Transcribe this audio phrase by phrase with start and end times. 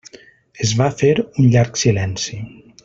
[0.67, 2.43] Es va fer un llarg silenci.